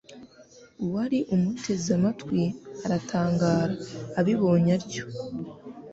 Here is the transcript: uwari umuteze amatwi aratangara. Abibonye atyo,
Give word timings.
uwari 0.83 1.19
umuteze 1.35 1.89
amatwi 1.97 2.41
aratangara. 2.85 3.75
Abibonye 4.19 4.71
atyo, 4.77 5.05